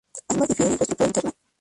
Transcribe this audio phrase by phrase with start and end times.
[0.29, 1.31] Ambas difieren en su estructura interna.